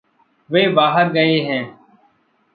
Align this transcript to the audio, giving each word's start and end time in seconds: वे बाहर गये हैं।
वे 0.49 0.67
बाहर 0.67 1.09
गये 1.09 1.39
हैं। 1.39 1.79